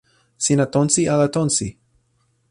sina 0.45 0.65
tonsi 0.73 1.01
ala 1.13 1.27
tonsi? 1.35 1.67